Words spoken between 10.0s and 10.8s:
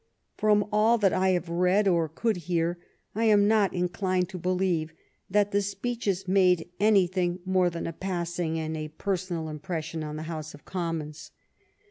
on the House of